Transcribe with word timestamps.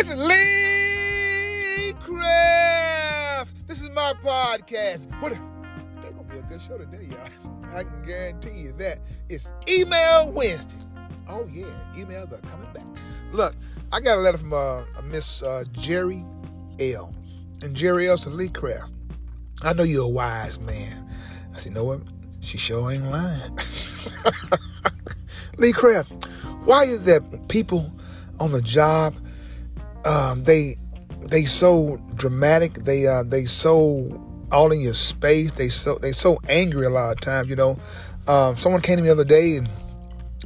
This 0.00 0.08
is 0.08 0.16
Lee 0.16 1.92
Craft. 2.00 3.54
This 3.68 3.82
is 3.82 3.90
my 3.90 4.14
podcast. 4.24 5.04
What 5.20 5.32
if 5.32 5.38
that's 5.96 6.14
gonna 6.14 6.26
be 6.26 6.38
a 6.38 6.42
good 6.44 6.62
show 6.62 6.78
today, 6.78 7.10
y'all? 7.10 7.76
I 7.76 7.84
can 7.84 8.02
guarantee 8.06 8.62
you 8.62 8.72
that. 8.78 9.00
It's 9.28 9.52
Email 9.68 10.32
Wednesday. 10.32 10.78
Oh 11.28 11.46
yeah, 11.52 11.66
emails 11.92 12.32
are 12.32 12.40
coming 12.48 12.72
back. 12.72 12.86
Look, 13.32 13.54
I 13.92 14.00
got 14.00 14.16
a 14.16 14.22
letter 14.22 14.38
from 14.38 14.54
uh, 14.54 14.84
Miss 15.04 15.42
uh, 15.42 15.64
Jerri 15.72 16.24
L. 16.94 17.14
And 17.60 17.76
Jerri 17.76 18.08
L. 18.08 18.16
said, 18.16 18.32
Lee 18.32 18.48
Craft, 18.48 18.90
I 19.60 19.74
know 19.74 19.82
you're 19.82 20.06
a 20.06 20.08
wise 20.08 20.58
man. 20.60 21.06
I 21.52 21.56
said, 21.58 21.72
you 21.72 21.74
know 21.74 21.84
what? 21.84 22.00
She 22.40 22.56
sure 22.56 22.90
ain't 22.90 23.04
lying. 23.04 23.58
Lee 25.58 25.72
Craft, 25.72 26.24
why 26.64 26.84
is 26.84 27.04
that 27.04 27.48
people 27.48 27.92
on 28.40 28.52
the 28.52 28.62
job 28.62 29.14
um, 30.04 30.44
they 30.44 30.76
they 31.26 31.44
so 31.44 31.96
dramatic. 32.16 32.74
They 32.74 33.06
uh, 33.06 33.22
they 33.24 33.44
so 33.44 34.26
all 34.52 34.72
in 34.72 34.80
your 34.80 34.94
space. 34.94 35.52
They 35.52 35.68
so 35.68 35.96
they 35.96 36.12
so 36.12 36.38
angry 36.48 36.86
a 36.86 36.90
lot 36.90 37.12
of 37.12 37.20
times. 37.20 37.48
You 37.48 37.56
know, 37.56 37.78
um, 38.28 38.56
someone 38.56 38.80
came 38.80 38.96
to 38.96 39.02
me 39.02 39.08
the 39.08 39.12
other 39.12 39.24
day 39.24 39.56
and 39.56 39.68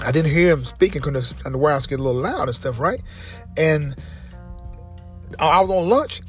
I 0.00 0.10
didn't 0.10 0.32
hear 0.32 0.52
him 0.52 0.64
speaking 0.64 1.02
because 1.02 1.34
the 1.44 1.58
warehouse 1.58 1.86
get 1.86 2.00
a 2.00 2.02
little 2.02 2.22
loud 2.22 2.48
and 2.48 2.54
stuff, 2.54 2.80
right? 2.80 3.00
And 3.56 3.94
I 5.38 5.60
was 5.60 5.70
on 5.70 5.88
lunch, 5.88 6.20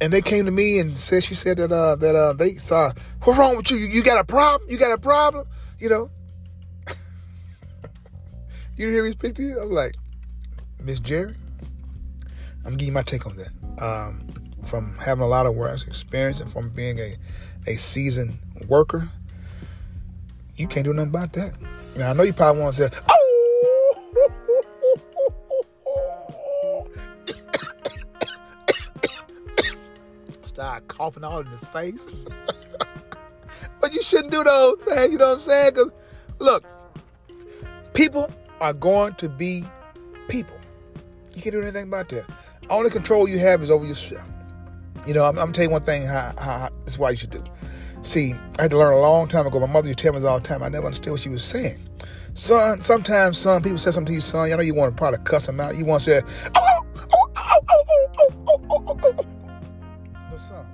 and 0.00 0.12
they 0.12 0.20
came 0.20 0.44
to 0.44 0.50
me 0.50 0.78
and 0.78 0.96
said 0.96 1.24
she 1.24 1.34
said 1.34 1.56
that 1.58 1.72
uh, 1.72 1.96
that 1.96 2.14
uh, 2.14 2.34
they 2.34 2.56
saw 2.56 2.92
what's 3.22 3.38
wrong 3.38 3.56
with 3.56 3.70
you? 3.70 3.78
you? 3.78 4.02
Got 4.02 4.20
a 4.20 4.24
problem? 4.24 4.70
You 4.70 4.78
got 4.78 4.92
a 4.92 4.98
problem? 4.98 5.46
You 5.78 5.88
know. 5.88 6.10
you 8.76 8.86
didn't 8.86 8.92
hear 8.92 9.04
me 9.04 9.12
speak 9.12 9.34
to 9.36 9.42
you? 9.42 9.60
I'm 9.60 9.70
like, 9.70 9.94
Miss 10.80 11.00
Jerri, 11.00 11.34
I'm 12.64 12.76
giving 12.76 12.94
my 12.94 13.02
take 13.02 13.26
on 13.26 13.36
that. 13.36 13.50
Um, 13.82 14.26
from 14.64 14.96
having 14.98 15.24
a 15.24 15.26
lot 15.26 15.46
of 15.46 15.54
work 15.54 15.74
experience 15.86 16.40
and 16.40 16.50
from 16.50 16.68
being 16.70 16.98
a, 16.98 17.16
a 17.66 17.76
seasoned 17.76 18.38
worker, 18.68 19.08
you 20.56 20.68
can't 20.68 20.84
do 20.84 20.92
nothing 20.92 21.08
about 21.10 21.32
that. 21.32 21.54
Now 21.96 22.10
I 22.10 22.12
know 22.12 22.22
you 22.22 22.32
probably 22.32 22.62
want 22.62 22.76
to 22.76 22.88
say, 22.88 22.96
"Oh." 23.10 23.18
Start 30.44 30.86
coughing 30.88 31.24
all 31.24 31.40
in 31.40 31.50
the 31.50 31.58
face. 31.66 32.06
but 33.80 33.92
you 33.92 34.02
shouldn't 34.02 34.32
do 34.32 34.44
those 34.44 34.76
things, 34.78 35.12
you 35.12 35.18
know 35.18 35.28
what 35.28 35.34
I'm 35.34 35.40
saying? 35.40 35.70
Because, 35.74 35.90
look, 36.38 36.64
people 37.94 38.30
are 38.60 38.72
going 38.72 39.14
to 39.14 39.28
be 39.28 39.64
people. 40.28 40.56
You 41.34 41.42
can't 41.42 41.52
do 41.54 41.62
anything 41.62 41.84
about 41.84 42.08
that. 42.10 42.24
Only 42.70 42.90
control 42.90 43.28
you 43.28 43.38
have 43.38 43.62
is 43.62 43.70
over 43.70 43.84
yourself. 43.84 44.26
You 45.06 45.14
know, 45.14 45.24
I'm, 45.24 45.38
I'm 45.38 45.52
telling 45.52 45.70
you 45.70 45.72
one 45.72 45.82
thing. 45.82 46.06
How, 46.06 46.32
how, 46.38 46.58
how, 46.58 46.68
this 46.84 46.94
is 46.94 46.98
why 46.98 47.10
you 47.10 47.16
should 47.16 47.30
do. 47.30 47.42
See, 48.02 48.34
I 48.58 48.62
had 48.62 48.70
to 48.70 48.78
learn 48.78 48.94
a 48.94 49.00
long 49.00 49.28
time 49.28 49.46
ago. 49.46 49.60
My 49.60 49.66
mother 49.66 49.88
used 49.88 49.98
to 49.98 50.02
tell 50.04 50.12
me 50.12 50.26
all 50.26 50.38
the 50.38 50.44
time. 50.44 50.62
I 50.62 50.68
never 50.68 50.86
understood 50.86 51.12
what 51.12 51.20
she 51.20 51.28
was 51.28 51.44
saying. 51.44 51.78
Son, 52.34 52.80
sometimes, 52.82 53.38
son, 53.38 53.62
people 53.62 53.78
say 53.78 53.90
something 53.90 54.06
to 54.06 54.14
you, 54.14 54.20
son. 54.20 54.48
You 54.48 54.56
know, 54.56 54.62
you 54.62 54.74
want 54.74 54.96
to 54.96 54.98
probably 54.98 55.18
cuss 55.24 55.46
them 55.46 55.60
out. 55.60 55.76
You 55.76 55.84
want 55.84 56.02
to 56.04 56.10
say, 56.10 56.22
oh, 56.56 56.86
oh, 56.96 57.06
oh, 57.12 57.30
oh, 57.36 57.60
oh, 57.68 57.84
oh, 57.88 58.32
oh, 58.48 58.60
oh, 58.70 58.84
oh, 58.88 58.98
oh, 59.02 59.14
oh. 59.18 59.26
But 60.30 60.38
son, 60.38 60.66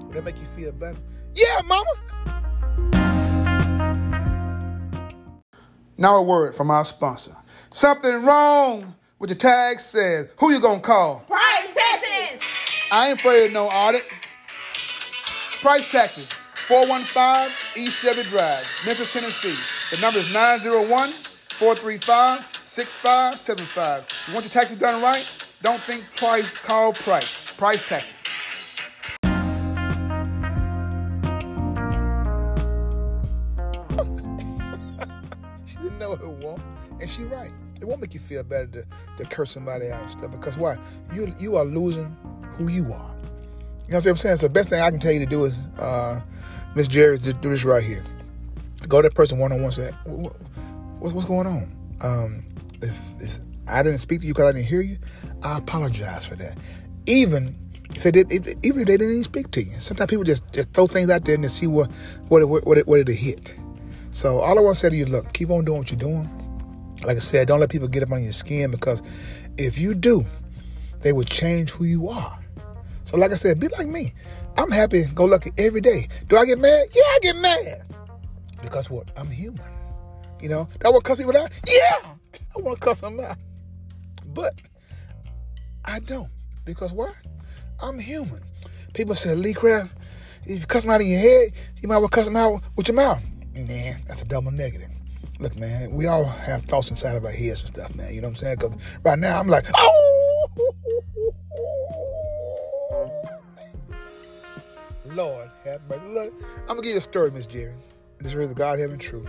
would 0.00 0.14
that 0.14 0.24
make 0.24 0.38
you 0.38 0.46
feel 0.46 0.72
better? 0.72 0.96
Yeah, 1.34 1.60
mama. 1.66 1.90
Now 5.98 6.16
a 6.16 6.22
word 6.22 6.54
from 6.54 6.70
our 6.70 6.84
sponsor. 6.84 7.36
Something 7.72 8.22
wrong 8.22 8.94
with 9.18 9.30
the 9.30 9.34
tag 9.34 9.80
says, 9.80 10.28
who 10.38 10.52
you 10.52 10.60
gonna 10.60 10.80
call? 10.80 11.24
Price 11.26 11.74
taxes. 11.74 12.48
I 12.92 13.10
ain't 13.10 13.18
afraid 13.18 13.46
of 13.46 13.52
no 13.52 13.66
audit. 13.66 14.06
Price 15.62 15.90
taxes, 15.90 16.32
415 16.32 17.82
East 17.82 18.02
Chevy 18.02 18.22
Drive, 18.28 18.82
Memphis, 18.84 19.12
Tennessee. 19.12 19.96
The 19.96 20.02
number 20.02 20.18
is 20.18 20.32
901 20.34 21.08
435 21.10 22.44
6575. 22.54 24.24
You 24.28 24.34
want 24.34 24.44
your 24.44 24.50
taxes 24.50 24.76
done 24.76 25.02
right? 25.02 25.26
Don't 25.62 25.80
think 25.80 26.04
twice, 26.14 26.54
call 26.54 26.92
price. 26.92 27.56
Price 27.56 27.88
taxes. 27.88 28.12
she 35.64 35.76
didn't 35.78 35.98
know 35.98 36.16
who 36.16 36.30
won, 36.30 36.60
and 37.00 37.08
she 37.08 37.24
right. 37.24 37.52
It 37.80 37.84
won't 37.86 38.00
make 38.00 38.14
you 38.14 38.20
feel 38.20 38.42
better 38.42 38.66
to, 38.66 38.86
to 39.18 39.24
curse 39.24 39.50
somebody 39.50 39.90
out 39.90 40.02
and 40.02 40.10
stuff 40.10 40.30
because 40.30 40.56
why? 40.56 40.76
You 41.14 41.32
you 41.38 41.56
are 41.56 41.64
losing 41.64 42.16
who 42.54 42.68
you 42.68 42.92
are. 42.92 43.14
You 43.86 43.92
know 43.92 43.98
what 43.98 44.06
I'm 44.06 44.16
saying? 44.16 44.36
So 44.36 44.46
the 44.46 44.52
best 44.52 44.68
thing 44.68 44.80
I 44.80 44.90
can 44.90 44.98
tell 44.98 45.12
you 45.12 45.20
to 45.20 45.26
do 45.26 45.44
is, 45.44 45.56
uh, 45.78 46.20
Miss 46.74 46.88
Jerri, 46.88 47.14
is 47.14 47.20
to 47.22 47.32
do 47.34 47.50
this 47.50 47.64
right 47.64 47.84
here. 47.84 48.02
Go 48.88 49.00
to 49.00 49.08
that 49.08 49.14
person 49.14 49.38
one 49.38 49.52
on 49.52 49.62
one. 49.62 49.72
Say, 49.72 49.90
what's 50.04 51.14
what's 51.14 51.26
going 51.26 51.46
on? 51.46 51.72
Um, 52.02 52.44
if, 52.82 52.98
if 53.20 53.36
I 53.68 53.82
didn't 53.82 53.98
speak 53.98 54.20
to 54.20 54.26
you 54.26 54.34
because 54.34 54.48
I 54.48 54.52
didn't 54.52 54.66
hear 54.66 54.80
you, 54.80 54.98
I 55.42 55.58
apologize 55.58 56.26
for 56.26 56.34
that. 56.36 56.56
Even 57.06 57.56
they 58.02 58.10
did, 58.10 58.32
even 58.32 58.80
if 58.80 58.86
they 58.86 58.96
didn't 58.96 59.12
even 59.12 59.24
speak 59.24 59.50
to 59.52 59.62
you, 59.62 59.78
sometimes 59.78 60.10
people 60.10 60.24
just, 60.24 60.42
just 60.52 60.72
throw 60.72 60.86
things 60.86 61.10
out 61.10 61.24
there 61.24 61.34
and 61.34 61.50
see 61.50 61.66
what 61.66 61.90
what 62.28 62.42
it, 62.42 62.46
what 62.46 62.78
it, 62.78 62.86
what 62.86 63.00
it 63.00 63.08
hit. 63.08 63.54
So 64.10 64.38
all 64.38 64.58
I 64.58 64.62
want 64.62 64.76
to 64.76 64.80
say 64.80 64.90
to 64.90 64.96
you, 64.96 65.06
look, 65.06 65.32
keep 65.32 65.50
on 65.50 65.64
doing 65.64 65.78
what 65.78 65.90
you're 65.90 65.98
doing. 65.98 66.28
Like 67.04 67.16
I 67.16 67.20
said, 67.20 67.48
don't 67.48 67.60
let 67.60 67.70
people 67.70 67.88
get 67.88 68.02
up 68.02 68.12
on 68.12 68.22
your 68.22 68.32
skin 68.32 68.70
because 68.70 69.02
if 69.58 69.78
you 69.78 69.94
do, 69.94 70.24
they 71.02 71.12
will 71.12 71.24
change 71.24 71.70
who 71.70 71.84
you 71.84 72.08
are. 72.08 72.38
So 73.04 73.16
like 73.16 73.30
I 73.30 73.34
said, 73.34 73.60
be 73.60 73.68
like 73.68 73.86
me. 73.86 74.12
I'm 74.58 74.70
happy, 74.70 75.04
go 75.14 75.24
lucky 75.24 75.52
every 75.58 75.80
day. 75.80 76.08
Do 76.28 76.36
I 76.36 76.44
get 76.44 76.58
mad? 76.58 76.86
Yeah, 76.92 77.02
I 77.02 77.18
get 77.22 77.36
mad. 77.36 77.82
Because 78.62 78.90
what? 78.90 79.08
I'm 79.16 79.30
human. 79.30 79.60
You 80.40 80.48
know, 80.48 80.68
do 80.80 80.86
I 80.86 80.90
want 80.90 81.04
to 81.04 81.08
cuss 81.08 81.18
people 81.18 81.36
out? 81.36 81.50
Yeah, 81.66 82.14
I 82.56 82.60
want 82.60 82.80
to 82.80 82.84
cuss 82.84 83.00
them 83.00 83.20
out. 83.20 83.36
But 84.26 84.54
I 85.84 86.00
don't. 86.00 86.30
Because 86.64 86.92
why? 86.92 87.12
I'm 87.80 87.98
human. 87.98 88.42
People 88.92 89.14
say, 89.14 89.34
Lee 89.34 89.54
Craft, 89.54 89.94
if 90.44 90.60
you 90.60 90.66
cuss 90.66 90.82
them 90.82 90.90
out 90.90 91.00
in 91.00 91.08
your 91.08 91.20
head, 91.20 91.52
you 91.76 91.88
might 91.88 91.98
want 91.98 92.10
to 92.10 92.16
cuss 92.16 92.26
them 92.26 92.36
out 92.36 92.62
with 92.76 92.88
your 92.88 92.96
mouth. 92.96 93.22
Nah, 93.54 93.98
that's 94.06 94.22
a 94.22 94.24
double 94.24 94.50
negative. 94.50 94.90
Look, 95.38 95.56
man, 95.56 95.90
we 95.90 96.06
all 96.06 96.24
have 96.24 96.64
thoughts 96.64 96.90
inside 96.90 97.16
of 97.16 97.24
our 97.24 97.30
heads 97.30 97.60
and 97.60 97.68
stuff, 97.68 97.94
man. 97.94 98.14
You 98.14 98.20
know 98.20 98.28
what 98.28 98.32
I'm 98.32 98.36
saying? 98.36 98.56
Because 98.56 98.76
right 99.04 99.18
now 99.18 99.38
I'm 99.38 99.48
like, 99.48 99.66
oh, 99.74 100.16
Lord 105.04 105.50
have 105.64 105.80
mercy. 105.88 106.06
Look, 106.08 106.34
I'm 106.62 106.66
gonna 106.68 106.82
give 106.82 106.92
you 106.92 106.98
a 106.98 107.02
story, 107.02 107.30
Miss 107.30 107.46
Jerri. 107.46 107.74
This 108.18 108.34
is 108.34 108.54
God 108.54 108.78
having 108.78 108.98
truth. 108.98 109.26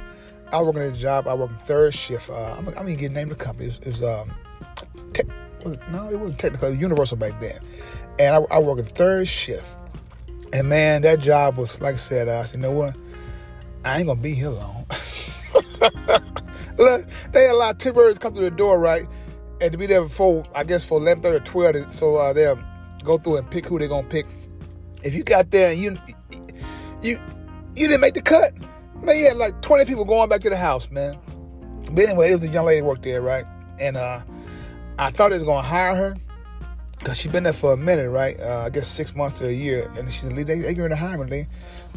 I 0.51 0.59
was 0.59 0.67
working 0.67 0.83
at 0.83 0.95
a 0.95 0.99
job. 0.99 1.27
I 1.27 1.33
worked 1.33 1.61
third 1.61 1.93
shift. 1.93 2.29
Uh, 2.29 2.55
I'm, 2.57 2.67
I'm 2.69 2.73
gonna 2.73 2.95
get 2.95 3.11
name 3.11 3.29
of 3.29 3.37
the 3.37 3.43
company. 3.43 3.67
It 3.67 3.79
was, 3.79 3.79
it 3.79 3.87
was 3.87 4.03
um, 4.03 4.33
te- 5.13 5.23
was 5.63 5.73
it, 5.73 5.81
no, 5.91 6.09
it 6.09 6.17
wasn't 6.19 6.39
technical. 6.39 6.69
Was 6.69 6.79
Universal 6.79 7.17
back 7.17 7.39
then. 7.41 7.59
And 8.19 8.35
I, 8.35 8.55
I 8.55 8.59
worked 8.59 8.79
in 8.79 8.85
third 8.87 9.27
shift. 9.27 9.65
And 10.53 10.69
man, 10.69 11.01
that 11.01 11.19
job 11.19 11.57
was 11.57 11.81
like 11.81 11.95
I 11.95 11.97
said. 11.97 12.29
Uh, 12.29 12.39
I 12.39 12.43
said, 12.43 12.57
you 12.57 12.63
know 12.63 12.71
what? 12.71 12.95
I 13.83 13.97
ain't 13.97 14.07
gonna 14.07 14.19
be 14.19 14.33
here 14.33 14.49
long. 14.49 14.85
Look, 16.77 17.07
they 17.31 17.43
had 17.43 17.51
a 17.51 17.57
lot 17.57 17.75
of 17.75 17.77
temporaries 17.79 18.17
come 18.17 18.33
through 18.33 18.49
the 18.49 18.55
door, 18.55 18.79
right? 18.79 19.07
And 19.61 19.71
to 19.71 19.77
be 19.77 19.87
there 19.87 20.03
before, 20.03 20.45
I 20.55 20.63
guess, 20.63 20.83
for 20.83 20.99
11, 20.99 21.23
30, 21.23 21.43
12, 21.43 21.91
so 21.91 22.15
uh, 22.15 22.33
they'll 22.33 22.59
go 23.03 23.17
through 23.17 23.37
and 23.37 23.49
pick 23.49 23.65
who 23.65 23.79
they're 23.79 23.87
gonna 23.87 24.07
pick. 24.07 24.25
If 25.03 25.15
you 25.15 25.23
got 25.23 25.51
there 25.51 25.71
and 25.71 25.79
you 25.79 25.97
you 27.01 27.19
you 27.75 27.87
didn't 27.87 28.01
make 28.01 28.13
the 28.13 28.21
cut, 28.21 28.53
man, 29.01 29.17
you 29.17 29.25
had 29.25 29.37
like 29.37 29.61
20 29.61 29.85
people 29.85 30.05
going 30.05 30.29
back 30.29 30.41
to 30.41 30.49
the 30.49 30.57
house, 30.57 30.89
man. 30.91 31.17
But 31.91 32.05
anyway, 32.05 32.31
it 32.31 32.33
was 32.33 32.43
a 32.43 32.47
young 32.47 32.65
lady 32.65 32.81
worked 32.81 33.03
there, 33.03 33.21
right? 33.21 33.45
And 33.79 33.97
uh, 33.97 34.21
I 34.99 35.11
thought 35.11 35.29
they 35.29 35.35
was 35.35 35.43
gonna 35.43 35.61
hire 35.61 35.95
her 35.95 36.15
because 36.99 37.17
she's 37.17 37.31
been 37.31 37.43
there 37.43 37.53
for 37.53 37.73
a 37.73 37.77
minute, 37.77 38.09
right? 38.09 38.39
Uh, 38.39 38.63
I 38.65 38.69
guess 38.69 38.87
six 38.87 39.15
months 39.15 39.39
to 39.39 39.47
a 39.47 39.51
year, 39.51 39.89
and 39.97 40.11
she's 40.11 40.31
"Lee, 40.31 40.43
they, 40.43 40.59
they 40.59 40.73
going 40.73 40.89
to 40.89 40.95
hire 40.95 41.17
me, 41.17 41.29
Lee." 41.29 41.47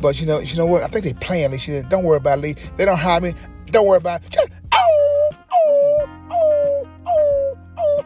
But 0.00 0.20
you 0.20 0.26
know, 0.26 0.38
you 0.40 0.56
know 0.56 0.66
what? 0.66 0.82
I 0.82 0.88
think 0.88 1.04
they 1.04 1.14
playing. 1.14 1.50
Lee. 1.50 1.58
She 1.58 1.70
said, 1.70 1.88
"Don't 1.88 2.04
worry 2.04 2.18
about 2.18 2.38
it, 2.38 2.42
Lee. 2.42 2.56
They 2.76 2.84
don't 2.84 2.98
hire 2.98 3.20
me. 3.20 3.34
Don't 3.66 3.86
worry 3.86 3.98
about 3.98 4.22
it." 4.24 4.36
Oh, 4.72 5.30
oh, 5.52 6.08
oh, 6.30 6.88
oh, 7.06 7.58
oh. 7.78 8.04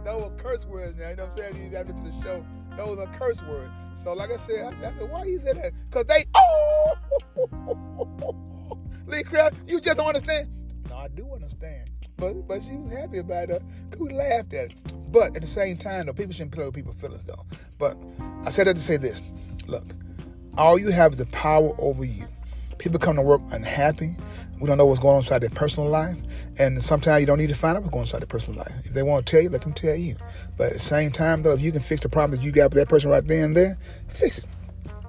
Those 0.04 0.22
were 0.22 0.36
curse 0.36 0.66
words 0.66 0.96
now. 0.96 1.10
You 1.10 1.16
know 1.16 1.26
what 1.26 1.44
I'm 1.44 1.52
saying? 1.52 1.64
You 1.64 1.70
got 1.70 1.86
to 1.86 1.92
the 1.92 2.12
show. 2.22 2.46
Those 2.76 2.98
are 2.98 3.06
curse 3.18 3.42
words. 3.42 3.72
So, 3.96 4.12
like 4.12 4.30
I 4.30 4.36
said, 4.36 4.64
I, 4.64 4.88
I 4.88 4.92
said, 4.92 5.10
why 5.10 5.24
you 5.24 5.40
say 5.40 5.54
that? 5.54 5.72
Because 5.90 6.04
they, 6.04 6.24
oh, 6.36 6.96
Lee 9.06 9.24
Craft, 9.24 9.56
you 9.66 9.80
just 9.80 9.96
don't 9.96 10.06
understand. 10.06 10.48
No, 10.88 10.96
I 10.96 11.08
do 11.08 11.28
understand. 11.34 11.90
But 12.18 12.46
but 12.46 12.62
she 12.62 12.76
was 12.76 12.92
happy 12.92 13.18
about 13.18 13.48
it. 13.48 13.62
We 13.98 14.10
laughed 14.10 14.52
at 14.52 14.72
it. 14.72 14.74
But 15.10 15.34
at 15.36 15.42
the 15.42 15.48
same 15.48 15.76
time, 15.76 16.06
though, 16.06 16.12
people 16.12 16.32
shouldn't 16.32 16.52
play 16.52 16.64
with 16.64 16.74
people's 16.74 17.00
feelings, 17.00 17.24
though. 17.24 17.46
But 17.78 17.96
I 18.44 18.50
said 18.50 18.66
that 18.66 18.76
to 18.76 18.82
say 18.82 18.98
this. 18.98 19.22
Look, 19.66 19.84
all 20.58 20.78
you 20.78 20.90
have 20.90 21.12
is 21.12 21.18
the 21.18 21.26
power 21.26 21.74
over 21.78 22.04
you. 22.04 22.26
People 22.78 22.98
come 22.98 23.16
to 23.16 23.22
work 23.22 23.40
unhappy, 23.50 24.14
We 24.60 24.66
don't 24.66 24.78
know 24.78 24.86
what's 24.86 25.00
going 25.00 25.14
on 25.14 25.20
inside 25.20 25.40
their 25.40 25.50
personal 25.50 25.88
life. 25.88 26.16
And 26.58 26.82
sometimes 26.82 27.20
you 27.20 27.26
don't 27.26 27.38
need 27.38 27.48
to 27.48 27.54
find 27.54 27.76
out 27.76 27.82
what's 27.82 27.92
going 27.92 28.02
on 28.02 28.06
inside 28.06 28.20
their 28.20 28.26
personal 28.26 28.58
life. 28.58 28.72
If 28.84 28.92
they 28.92 29.02
want 29.02 29.26
to 29.26 29.30
tell 29.30 29.40
you, 29.42 29.50
let 29.50 29.62
them 29.62 29.72
tell 29.72 29.94
you. 29.94 30.16
But 30.56 30.68
at 30.68 30.72
the 30.74 30.78
same 30.78 31.10
time, 31.10 31.42
though, 31.42 31.52
if 31.52 31.60
you 31.60 31.72
can 31.72 31.80
fix 31.80 32.02
the 32.02 32.08
problem 32.08 32.38
that 32.38 32.44
you 32.44 32.52
got 32.52 32.70
with 32.70 32.74
that 32.74 32.88
person 32.88 33.10
right 33.10 33.26
there 33.26 33.44
and 33.44 33.56
there, 33.56 33.78
fix 34.08 34.38
it. 34.38 34.44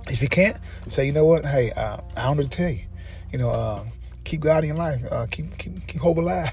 If 0.07 0.21
you 0.21 0.29
can't, 0.29 0.57
say, 0.87 1.05
you 1.05 1.11
know 1.11 1.25
what? 1.25 1.45
Hey, 1.45 1.71
uh, 1.71 1.97
I 2.15 2.23
don't 2.23 2.37
know 2.37 2.43
to 2.43 2.49
tell 2.49 2.69
you. 2.69 2.81
You 3.31 3.39
know, 3.39 3.49
uh, 3.49 3.83
keep 4.23 4.41
God 4.41 4.63
in 4.63 4.75
life. 4.75 5.01
Uh, 5.11 5.25
keep 5.29 5.57
keep 5.57 5.87
keep 5.87 6.01
hope 6.01 6.17
alive. 6.17 6.51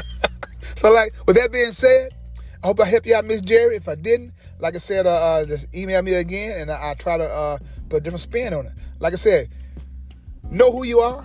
so, 0.74 0.92
like 0.92 1.14
with 1.26 1.36
that 1.36 1.52
being 1.52 1.72
said, 1.72 2.14
I 2.62 2.66
hope 2.68 2.80
I 2.80 2.84
helped 2.86 3.06
you 3.06 3.14
out, 3.14 3.24
Miss 3.24 3.40
Jerri. 3.40 3.76
If 3.76 3.88
I 3.88 3.94
didn't, 3.94 4.32
like 4.58 4.74
I 4.74 4.78
said, 4.78 5.06
uh, 5.06 5.10
uh, 5.10 5.46
just 5.46 5.74
email 5.74 6.02
me 6.02 6.14
again, 6.14 6.60
and 6.60 6.70
I, 6.70 6.88
will 6.88 6.94
try 6.96 7.18
to 7.18 7.24
uh, 7.24 7.58
put 7.88 7.98
a 7.98 8.00
different 8.00 8.22
spin 8.22 8.54
on 8.54 8.66
it. 8.66 8.72
Like 8.98 9.12
I 9.12 9.16
said, 9.16 9.48
know 10.50 10.72
who 10.72 10.84
you 10.84 11.00
are, 11.00 11.24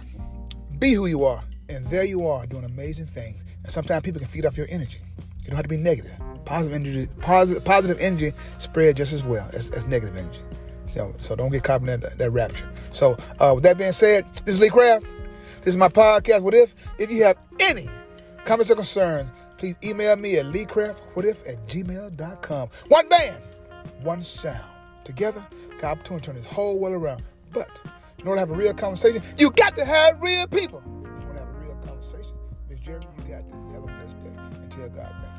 be 0.79 0.93
who 0.93 1.07
you 1.07 1.23
are, 1.25 1.43
and 1.69 1.85
there 1.85 2.03
you 2.03 2.27
are 2.27 2.45
doing 2.45 2.63
amazing 2.63 3.05
things. 3.05 3.43
And 3.63 3.71
sometimes 3.71 4.03
people 4.03 4.19
can 4.19 4.27
feed 4.27 4.45
off 4.45 4.57
your 4.57 4.67
energy. 4.69 4.99
You 5.39 5.47
don't 5.47 5.55
have 5.55 5.63
to 5.63 5.69
be 5.69 5.77
negative. 5.77 6.13
Positive 6.45 6.73
energy, 6.75 7.07
positive, 7.21 7.63
positive 7.63 7.97
energy 7.99 8.33
spread 8.57 8.95
just 8.95 9.13
as 9.13 9.23
well 9.23 9.47
as, 9.53 9.69
as 9.71 9.85
negative 9.85 10.17
energy. 10.17 10.41
So, 10.85 11.15
so 11.19 11.35
don't 11.35 11.51
get 11.51 11.63
caught 11.63 11.81
in 11.81 11.87
that, 11.87 12.17
that 12.17 12.31
rapture. 12.31 12.69
So, 12.91 13.17
uh, 13.39 13.53
with 13.55 13.63
that 13.63 13.77
being 13.77 13.93
said, 13.93 14.25
this 14.45 14.55
is 14.55 14.59
Lee 14.59 14.69
Craft. 14.69 15.05
This 15.61 15.75
is 15.75 15.77
my 15.77 15.89
podcast. 15.89 16.41
What 16.41 16.55
if? 16.55 16.73
If 16.97 17.11
you 17.11 17.23
have 17.23 17.37
any 17.59 17.87
comments 18.45 18.71
or 18.71 18.75
concerns, 18.75 19.29
please 19.57 19.75
email 19.83 20.15
me 20.15 20.37
at 20.37 20.47
leecraftwhatif 20.47 21.47
at 21.47 21.67
gmail.com. 21.67 22.69
One 22.87 23.09
band, 23.09 23.37
one 24.01 24.23
sound. 24.23 24.65
Together, 25.03 25.45
got 25.79 25.99
opportunity 25.99 26.23
to 26.23 26.25
turn 26.31 26.35
this 26.41 26.51
whole 26.51 26.79
world 26.79 26.95
around. 26.95 27.21
But 27.51 27.79
in 28.17 28.27
order 28.27 28.37
to 28.37 28.39
have 28.39 28.49
a 28.49 28.55
real 28.55 28.73
conversation, 28.73 29.21
you 29.37 29.51
got 29.51 29.75
to 29.77 29.85
have 29.85 30.19
real 30.19 30.47
people. 30.47 30.81
You 30.85 31.01
want 31.27 31.37
to 31.37 31.43
have 31.45 31.49
a 31.49 31.59
real 31.59 31.75
conversation, 31.75 32.37
Miss 32.67 32.79
Jeremy, 32.79 33.05
you 33.17 33.23
got 33.35 33.47
this. 33.47 33.63
Have 33.73 33.83
a 33.83 33.87
blessed 33.87 34.23
day. 34.23 34.29
Until 34.63 34.89
God, 34.89 35.11
thank 35.11 35.23
you. 35.25 35.30